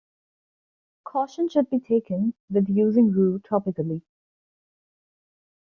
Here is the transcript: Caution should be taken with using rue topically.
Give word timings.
Caution 1.03 1.47
should 1.47 1.69
be 1.69 1.79
taken 1.79 2.33
with 2.49 2.67
using 2.67 3.11
rue 3.11 3.37
topically. 3.37 4.01